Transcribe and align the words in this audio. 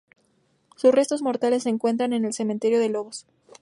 Sus 0.77 0.95
restos 0.95 1.21
mortales 1.21 1.61
se 1.61 1.69
encuentran 1.69 2.11
en 2.13 2.25
el 2.25 2.33
cementerio 2.33 2.79
de 2.79 2.89
Lobos. 2.89 3.27